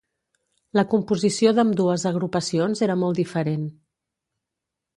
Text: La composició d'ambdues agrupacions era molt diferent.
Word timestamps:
La 0.77 0.83
composició 0.93 1.51
d'ambdues 1.59 2.07
agrupacions 2.11 2.83
era 2.89 2.97
molt 3.05 3.21
diferent. 3.23 3.69